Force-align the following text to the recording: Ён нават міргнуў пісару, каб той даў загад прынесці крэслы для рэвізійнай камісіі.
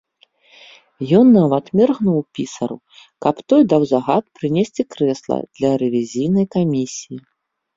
Ён 1.17 1.27
нават 1.39 1.65
міргнуў 1.79 2.17
пісару, 2.39 2.77
каб 3.25 3.35
той 3.53 3.61
даў 3.75 3.81
загад 3.93 4.23
прынесці 4.41 4.81
крэслы 4.97 5.39
для 5.61 5.69
рэвізійнай 5.85 6.45
камісіі. 6.57 7.17